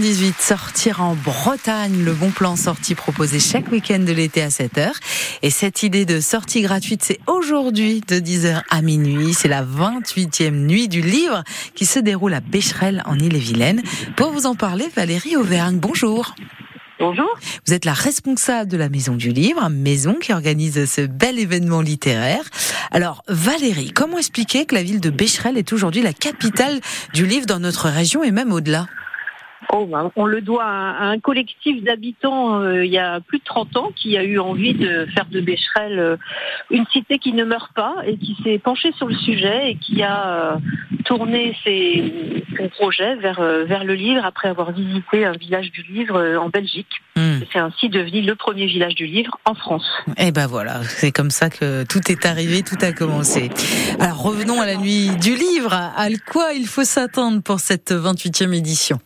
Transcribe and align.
7h18, 0.00 0.40
sortir 0.40 1.02
en 1.02 1.14
Bretagne, 1.14 2.04
le 2.04 2.14
bon 2.14 2.30
plan 2.30 2.56
sortie 2.56 2.94
proposé 2.94 3.38
chaque 3.38 3.70
week-end 3.70 3.98
de 3.98 4.12
l'été 4.12 4.40
à 4.40 4.48
7h. 4.48 4.92
Et 5.42 5.50
cette 5.50 5.82
idée 5.82 6.06
de 6.06 6.20
sortie 6.20 6.62
gratuite, 6.62 7.02
c'est 7.04 7.20
aujourd'hui 7.26 8.00
de 8.08 8.16
10h 8.16 8.62
à 8.70 8.82
minuit. 8.82 9.34
C'est 9.34 9.48
la 9.48 9.62
28e 9.62 10.52
nuit 10.52 10.88
du 10.88 11.02
livre 11.02 11.44
qui 11.74 11.84
se 11.84 11.98
déroule 11.98 12.32
à 12.32 12.40
Bécherel 12.40 13.02
en 13.04 13.18
Ille-et-Vilaine. 13.18 13.82
Pour 14.16 14.30
vous 14.30 14.46
en 14.46 14.54
parler, 14.54 14.86
Valérie 14.96 15.36
Auvergne, 15.36 15.78
bonjour. 15.78 16.34
Bonjour. 16.98 17.28
Vous 17.66 17.74
êtes 17.74 17.84
la 17.84 17.92
responsable 17.92 18.70
de 18.70 18.78
la 18.78 18.88
Maison 18.88 19.16
du 19.16 19.30
Livre, 19.30 19.68
maison 19.68 20.14
qui 20.14 20.32
organise 20.32 20.82
ce 20.86 21.02
bel 21.02 21.38
événement 21.38 21.82
littéraire. 21.82 22.44
Alors, 22.90 23.22
Valérie, 23.28 23.90
comment 23.90 24.18
expliquer 24.18 24.64
que 24.64 24.74
la 24.74 24.82
ville 24.82 25.00
de 25.00 25.10
Bécherel 25.10 25.58
est 25.58 25.74
aujourd'hui 25.74 26.00
la 26.00 26.14
capitale 26.14 26.80
du 27.12 27.26
livre 27.26 27.46
dans 27.46 27.60
notre 27.60 27.90
région 27.90 28.24
et 28.24 28.30
même 28.30 28.52
au-delà? 28.52 28.86
Oh, 29.72 29.86
ben, 29.86 30.10
on 30.16 30.26
le 30.26 30.40
doit 30.40 30.64
à 30.64 31.04
un 31.04 31.20
collectif 31.20 31.84
d'habitants 31.84 32.60
euh, 32.60 32.84
il 32.84 32.90
y 32.90 32.98
a 32.98 33.20
plus 33.20 33.38
de 33.38 33.44
30 33.44 33.76
ans 33.76 33.92
qui 33.94 34.16
a 34.16 34.24
eu 34.24 34.38
envie 34.40 34.74
de 34.74 35.06
faire 35.14 35.26
de 35.26 35.40
Bécherel 35.40 35.98
euh, 35.98 36.16
une 36.70 36.84
cité 36.86 37.18
qui 37.18 37.32
ne 37.32 37.44
meurt 37.44 37.72
pas 37.74 37.94
et 38.04 38.16
qui 38.16 38.36
s'est 38.42 38.58
penché 38.58 38.92
sur 38.96 39.06
le 39.06 39.14
sujet 39.14 39.70
et 39.70 39.76
qui 39.76 40.02
a 40.02 40.28
euh, 40.28 40.56
tourné 41.04 41.56
ses, 41.62 42.42
son 42.56 42.68
projet 42.68 43.14
vers, 43.16 43.40
vers 43.40 43.84
le 43.84 43.94
livre 43.94 44.24
après 44.24 44.48
avoir 44.48 44.72
visité 44.72 45.24
un 45.24 45.32
village 45.32 45.70
du 45.70 45.82
livre 45.82 46.36
en 46.38 46.48
Belgique. 46.48 46.90
Hmm. 47.14 47.38
C'est 47.52 47.58
ainsi 47.58 47.88
devenu 47.88 48.22
le 48.22 48.34
premier 48.34 48.66
village 48.66 48.94
du 48.94 49.06
livre 49.06 49.38
en 49.44 49.54
France. 49.54 49.86
Et 50.16 50.28
eh 50.28 50.32
ben 50.32 50.46
voilà, 50.46 50.82
c'est 50.82 51.12
comme 51.12 51.30
ça 51.30 51.48
que 51.48 51.84
tout 51.84 52.10
est 52.10 52.26
arrivé, 52.26 52.62
tout 52.62 52.78
a 52.80 52.92
commencé. 52.92 53.50
Alors 54.00 54.22
revenons 54.22 54.60
à 54.60 54.66
la 54.66 54.76
nuit 54.76 55.10
du 55.20 55.34
livre. 55.34 55.72
À 55.72 56.08
quoi 56.30 56.52
il 56.54 56.66
faut 56.66 56.84
s'attendre 56.84 57.42
pour 57.42 57.60
cette 57.60 57.92
28e 57.92 58.52
édition? 58.52 59.00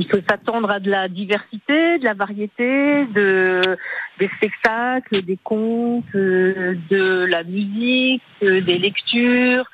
Il 0.00 0.08
faut 0.08 0.18
s'attendre 0.28 0.70
à 0.70 0.80
de 0.80 0.90
la 0.90 1.08
diversité, 1.08 1.98
de 1.98 2.04
la 2.04 2.14
variété, 2.14 3.04
de, 3.14 3.76
des 4.18 4.30
spectacles, 4.36 5.22
des 5.22 5.38
contes, 5.44 6.04
euh, 6.14 6.74
de 6.88 7.26
la 7.26 7.44
musique, 7.44 8.22
euh, 8.42 8.62
des 8.62 8.78
lectures, 8.78 9.66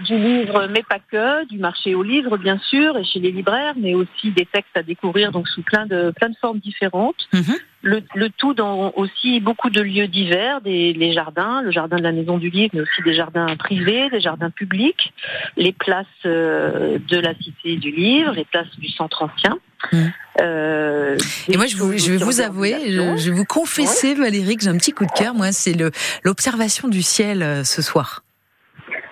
du 0.00 0.16
livre, 0.16 0.68
mais 0.70 0.82
pas 0.82 0.98
que, 0.98 1.46
du 1.48 1.58
marché 1.58 1.94
aux 1.94 2.02
livres 2.02 2.38
bien 2.38 2.58
sûr, 2.70 2.96
et 2.96 3.04
chez 3.04 3.20
les 3.20 3.30
libraires, 3.30 3.74
mais 3.76 3.94
aussi 3.94 4.30
des 4.30 4.46
textes 4.46 4.74
à 4.74 4.82
découvrir 4.82 5.32
donc 5.32 5.48
sous 5.48 5.62
plein 5.62 5.84
de 5.84 6.12
plein 6.16 6.30
de 6.30 6.36
formes 6.40 6.60
différentes. 6.60 7.28
Mhm. 7.34 7.54
Le, 7.82 8.00
le, 8.14 8.30
tout 8.30 8.54
dans 8.54 8.94
aussi 8.96 9.40
beaucoup 9.40 9.68
de 9.68 9.82
lieux 9.82 10.08
divers, 10.08 10.62
des 10.62 10.94
les 10.94 11.12
jardins, 11.12 11.60
le 11.60 11.70
jardin 11.70 11.98
de 11.98 12.02
la 12.02 12.12
Maison 12.12 12.38
du 12.38 12.48
Livre, 12.48 12.70
mais 12.72 12.80
aussi 12.80 13.02
des 13.04 13.12
jardins 13.12 13.54
privés, 13.56 14.08
des 14.08 14.20
jardins 14.20 14.48
publics, 14.48 15.12
les 15.58 15.72
places 15.72 16.06
euh, 16.24 16.98
de 17.06 17.18
la 17.18 17.34
Cité 17.34 17.76
du 17.76 17.90
Livre, 17.90 18.32
les 18.32 18.46
places 18.46 18.74
du 18.78 18.88
Centre 18.88 19.22
Ancien. 19.22 19.58
Mmh. 19.92 19.98
Euh, 20.40 21.16
et 21.48 21.56
moi, 21.56 21.66
je, 21.66 21.76
je 21.76 22.12
vais 22.12 22.24
vous 22.24 22.40
avouer, 22.40 22.90
je, 22.90 23.30
vais 23.30 23.36
vous 23.36 23.44
confesser, 23.44 24.14
Valérie, 24.14 24.56
que 24.56 24.64
j'ai 24.64 24.70
un 24.70 24.76
petit 24.76 24.92
coup 24.92 25.06
de 25.06 25.12
cœur. 25.12 25.34
Moi, 25.34 25.52
c'est 25.52 25.76
l'observation 26.24 26.88
du 26.88 27.02
ciel 27.02 27.42
euh, 27.42 27.64
ce 27.64 27.82
soir. 27.82 28.22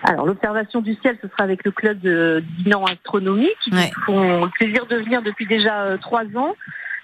Alors 0.05 0.25
l'observation 0.25 0.81
du 0.81 0.95
ciel, 0.95 1.17
ce 1.21 1.29
sera 1.29 1.43
avec 1.43 1.63
le 1.63 1.71
club 1.71 1.99
de 2.01 2.43
Dinan 2.59 2.83
Astronomie 2.83 3.49
qui 3.63 3.71
font 4.05 4.43
le 4.43 4.49
plaisir 4.49 4.85
de 4.85 4.97
venir 4.97 5.21
depuis 5.21 5.45
déjà 5.45 5.83
euh, 5.83 5.97
trois 5.97 6.25
ans 6.35 6.55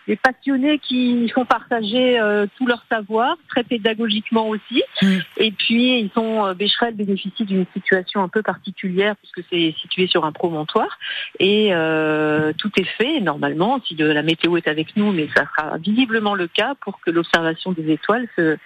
des 0.09 0.15
passionnés 0.15 0.79
qui 0.79 1.29
font 1.29 1.45
partager 1.45 2.19
euh, 2.19 2.47
tout 2.57 2.65
leur 2.65 2.83
savoir, 2.91 3.37
très 3.47 3.63
pédagogiquement 3.63 4.49
aussi. 4.49 4.81
Mm. 5.03 5.17
Et 5.37 5.51
puis, 5.51 5.99
ils 5.99 6.09
sont, 6.15 6.47
euh, 6.47 6.55
Bécherel 6.55 6.95
bénéficie 6.95 7.45
d'une 7.45 7.67
situation 7.73 8.23
un 8.23 8.27
peu 8.27 8.41
particulière 8.41 9.15
puisque 9.17 9.47
c'est 9.51 9.75
situé 9.79 10.07
sur 10.07 10.25
un 10.25 10.31
promontoire. 10.31 10.97
Et 11.39 11.69
euh, 11.73 12.53
tout 12.57 12.71
est 12.79 12.89
fait, 12.97 13.21
normalement, 13.21 13.79
si 13.87 13.93
de, 13.93 14.05
la 14.05 14.23
météo 14.23 14.57
est 14.57 14.67
avec 14.67 14.97
nous, 14.97 15.11
mais 15.11 15.29
ça 15.35 15.45
sera 15.45 15.77
visiblement 15.77 16.33
le 16.33 16.47
cas 16.47 16.73
pour 16.81 16.99
que 17.01 17.11
l'observation 17.11 17.71
des 17.71 17.91
étoiles 17.91 18.27
se, 18.35 18.57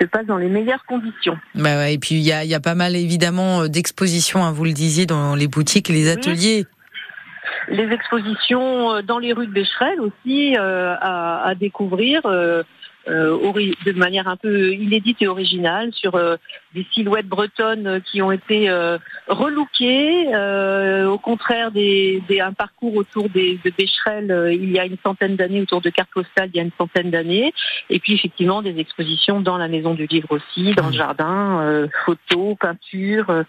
se 0.00 0.06
passe 0.06 0.26
dans 0.26 0.36
les 0.36 0.48
meilleures 0.48 0.84
conditions. 0.84 1.38
Bah 1.54 1.76
ouais, 1.76 1.94
et 1.94 1.98
puis 1.98 2.16
il 2.16 2.22
y 2.22 2.32
a, 2.32 2.44
y 2.44 2.54
a, 2.54 2.60
pas 2.60 2.74
mal 2.74 2.96
évidemment 2.96 3.68
d'expositions, 3.68 4.42
hein, 4.42 4.50
vous 4.50 4.64
le 4.64 4.72
disiez, 4.72 5.06
dans 5.06 5.36
les 5.36 5.46
boutiques 5.46 5.90
et 5.90 5.92
les 5.92 6.10
ateliers 6.10 6.66
les 7.70 7.92
expositions 7.92 8.94
euh, 8.94 9.02
dans 9.02 9.18
les 9.18 9.32
rues 9.32 9.46
de 9.46 9.52
Bécherel 9.52 10.00
aussi 10.00 10.56
euh, 10.56 10.94
à, 11.00 11.54
découvrir. 11.54 12.22
Euh, 13.08 13.38
de 13.86 13.92
manière 13.92 14.28
un 14.28 14.36
peu 14.36 14.72
inédite 14.74 15.22
et 15.22 15.28
originale 15.28 15.92
sur 15.94 16.20
des 16.74 16.86
silhouettes 16.92 17.26
bretonnes 17.26 18.02
qui 18.02 18.20
ont 18.20 18.30
été 18.30 18.70
relookées, 19.28 20.26
au 21.06 21.18
contraire 21.18 21.70
des, 21.70 22.22
un 22.40 22.52
parcours 22.52 22.94
autour 22.96 23.30
des, 23.30 23.58
de 23.64 23.72
Bécherel 23.76 24.52
il 24.52 24.70
y 24.70 24.78
a 24.78 24.84
une 24.84 24.98
centaine 25.02 25.36
d'années, 25.36 25.62
autour 25.62 25.80
de 25.80 25.88
cartes 25.88 26.10
postales 26.12 26.50
il 26.52 26.56
y 26.56 26.60
a 26.60 26.62
une 26.62 26.70
centaine 26.76 27.10
d'années, 27.10 27.54
et 27.88 27.98
puis 27.98 28.12
effectivement 28.12 28.60
des 28.60 28.78
expositions 28.78 29.40
dans 29.40 29.56
la 29.56 29.68
maison 29.68 29.94
du 29.94 30.06
livre 30.06 30.28
aussi, 30.32 30.74
dans 30.74 30.88
le 30.88 30.92
jardin, 30.92 31.88
photos, 32.04 32.56
peintures, 32.60 33.44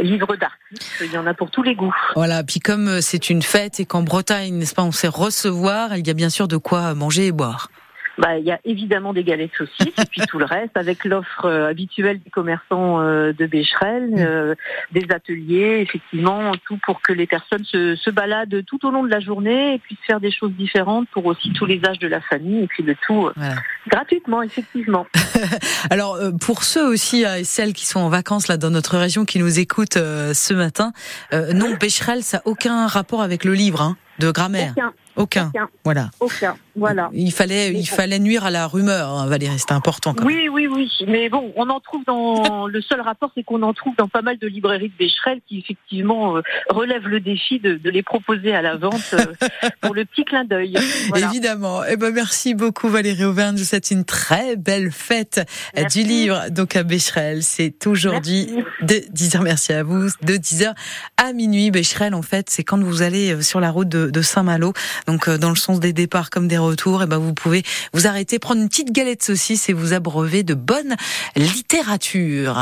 livres 0.00 0.36
d'art. 0.36 0.56
Il 1.02 1.12
y 1.12 1.18
en 1.18 1.26
a 1.26 1.34
pour 1.34 1.50
tous 1.50 1.62
les 1.62 1.74
goûts. 1.74 1.94
Voilà, 2.14 2.42
puis 2.42 2.60
comme 2.60 3.02
c'est 3.02 3.18
c'est 3.18 3.30
une 3.30 3.42
fête 3.42 3.80
et 3.80 3.84
qu'en 3.84 4.02
Bretagne, 4.02 4.54
n'est-ce 4.54 4.76
pas, 4.76 4.84
on 4.84 4.92
sait 4.92 5.08
recevoir, 5.08 5.96
il 5.96 6.06
y 6.06 6.10
a 6.10 6.14
bien 6.14 6.28
sûr 6.28 6.46
de 6.46 6.56
quoi 6.56 6.94
manger 6.94 7.26
et 7.26 7.32
boire. 7.32 7.68
Bah, 8.18 8.36
il 8.36 8.44
y 8.44 8.50
a 8.50 8.58
évidemment 8.64 9.12
des 9.12 9.22
galettes 9.22 9.60
aussi, 9.60 9.92
et 9.96 10.04
puis 10.10 10.22
tout 10.28 10.40
le 10.40 10.44
reste, 10.44 10.76
avec 10.76 11.04
l'offre 11.04 11.44
euh, 11.44 11.68
habituelle 11.68 12.18
des 12.18 12.30
commerçants 12.30 13.00
euh, 13.00 13.32
de 13.32 13.46
Bécherel, 13.46 14.10
mm. 14.10 14.18
euh, 14.18 14.54
des 14.90 15.06
ateliers, 15.14 15.78
effectivement, 15.86 16.50
tout 16.66 16.78
pour 16.84 17.00
que 17.00 17.12
les 17.12 17.28
personnes 17.28 17.64
se, 17.64 17.94
se, 17.94 18.10
baladent 18.10 18.64
tout 18.66 18.84
au 18.84 18.90
long 18.90 19.04
de 19.04 19.08
la 19.08 19.20
journée 19.20 19.74
et 19.74 19.78
puissent 19.78 19.98
faire 20.04 20.18
des 20.18 20.32
choses 20.32 20.50
différentes 20.52 21.08
pour 21.10 21.26
aussi 21.26 21.52
tous 21.52 21.64
les 21.64 21.80
âges 21.84 22.00
de 22.00 22.08
la 22.08 22.20
famille, 22.20 22.64
et 22.64 22.66
puis 22.66 22.82
le 22.82 22.96
tout 23.06 23.30
gratuitement, 23.86 24.42
effectivement. 24.42 25.06
Alors, 25.90 26.18
pour 26.40 26.64
ceux 26.64 26.86
aussi 26.88 27.22
et 27.22 27.44
celles 27.44 27.72
qui 27.72 27.86
sont 27.86 28.00
en 28.00 28.08
vacances 28.08 28.48
là 28.48 28.56
dans 28.56 28.70
notre 28.70 28.98
région, 28.98 29.24
qui 29.24 29.38
nous 29.38 29.60
écoutent 29.60 29.94
ce 29.94 30.54
matin, 30.54 30.92
non, 31.32 31.74
Bécherel, 31.78 32.24
ça 32.24 32.38
n'a 32.38 32.42
aucun 32.46 32.88
rapport 32.88 33.22
avec 33.22 33.44
le 33.44 33.54
livre 33.54 33.80
hein, 33.80 33.96
de 34.18 34.30
grammaire. 34.32 34.74
Aucun. 35.16 35.50
Voilà. 35.84 36.10
Aucun. 36.20 36.56
Voilà. 36.78 37.10
Il 37.12 37.32
fallait, 37.32 37.72
il 37.72 37.86
fallait 37.86 38.18
nuire 38.18 38.44
à 38.44 38.50
la 38.50 38.66
rumeur, 38.66 39.08
hein, 39.08 39.26
Valérie. 39.26 39.58
C'était 39.58 39.72
important. 39.72 40.14
Quand 40.14 40.24
oui, 40.24 40.48
oui, 40.50 40.66
oui. 40.66 40.90
Mais 41.06 41.28
bon, 41.28 41.52
on 41.56 41.68
en 41.68 41.80
trouve 41.80 42.04
dans 42.06 42.66
le 42.68 42.80
seul 42.80 43.00
rapport, 43.00 43.30
c'est 43.34 43.42
qu'on 43.42 43.62
en 43.62 43.74
trouve 43.74 43.94
dans 43.96 44.08
pas 44.08 44.22
mal 44.22 44.38
de 44.38 44.46
librairies 44.46 44.88
de 44.88 44.96
Bécherel 44.98 45.40
qui 45.48 45.58
effectivement 45.58 46.36
euh, 46.36 46.42
relèvent 46.70 47.08
le 47.08 47.20
défi 47.20 47.58
de, 47.58 47.78
les 47.84 48.02
proposer 48.02 48.54
à 48.54 48.62
la 48.62 48.76
vente 48.76 49.14
euh, 49.14 49.24
pour 49.80 49.94
le 49.94 50.04
petit 50.04 50.24
clin 50.24 50.44
d'œil. 50.44 50.76
Évidemment. 51.14 51.82
Eh 51.88 51.96
ben 51.96 52.12
merci 52.12 52.54
beaucoup 52.54 52.88
Valérie 52.88 53.24
Auvergne. 53.24 53.56
Je 53.56 53.62
vous 53.62 53.68
souhaite 53.68 53.90
une 53.90 54.04
très 54.04 54.56
belle 54.56 54.90
fête 54.90 55.40
du 55.90 56.02
livre. 56.02 56.50
Donc 56.50 56.76
à 56.76 56.82
Bécherel, 56.82 57.42
c'est 57.42 57.86
aujourd'hui 57.86 58.48
de 58.82 58.94
10h. 58.94 59.42
Merci 59.42 59.72
à 59.72 59.82
vous. 59.82 60.08
De 60.22 60.34
10h 60.34 60.74
à 61.16 61.32
minuit. 61.32 61.70
Bécherel, 61.70 62.14
en 62.14 62.22
fait, 62.22 62.50
c'est 62.50 62.64
quand 62.64 62.82
vous 62.82 63.02
allez 63.02 63.32
euh, 63.32 63.42
sur 63.42 63.60
la 63.60 63.70
route 63.70 63.88
de, 63.88 64.10
de 64.10 64.22
Saint-Malo 64.22 64.72
donc 65.06 65.28
euh, 65.28 65.38
dans 65.38 65.50
le 65.50 65.56
sens 65.56 65.80
des 65.80 65.92
départs 65.92 66.30
comme 66.30 66.48
des 66.48 66.58
et 66.72 67.04
eh 67.04 67.06
ben 67.06 67.18
vous 67.18 67.34
pouvez 67.34 67.62
vous 67.92 68.06
arrêter, 68.06 68.38
prendre 68.38 68.60
une 68.60 68.68
petite 68.68 68.92
galette 68.92 69.22
saucisse 69.22 69.68
et 69.68 69.72
vous 69.72 69.92
abreuver 69.92 70.42
de 70.42 70.54
bonne 70.54 70.96
littérature. 71.36 72.58